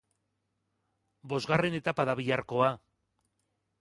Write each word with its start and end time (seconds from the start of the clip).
Bosgarren 1.33 1.77
etapa 1.81 2.07
da 2.11 2.17
biharkoa. 2.21 2.71